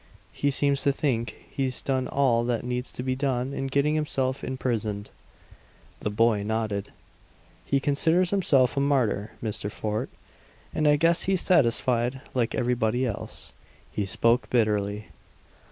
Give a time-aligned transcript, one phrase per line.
[0.31, 4.43] He seems to think he's done all that needs to be done in getting himself
[4.43, 5.11] imprisoned."
[5.99, 6.91] The boy nodded.
[7.67, 9.71] "He considers himself a martyr, Mr.
[9.71, 10.09] Fort;
[10.73, 13.53] and I guess he's satisfied like everybody else."
[13.91, 15.09] He spoke bitterly.